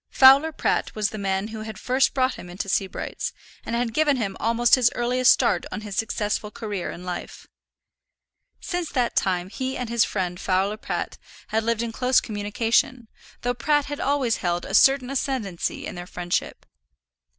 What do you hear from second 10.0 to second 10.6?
friend